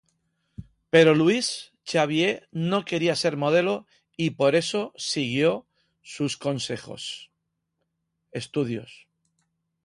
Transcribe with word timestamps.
Pero 0.93 1.11
Luis 1.21 1.47
Xavier 1.91 2.33
no 2.71 2.79
quería 2.89 3.15
ser 3.23 3.33
modelo, 3.43 3.75
y 4.25 4.27
por 4.39 4.51
eso 4.61 4.81
siguió 5.09 5.51
sus 6.13 6.31
estudios. 8.41 8.91